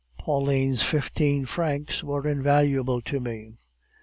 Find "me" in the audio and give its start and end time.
3.19-3.59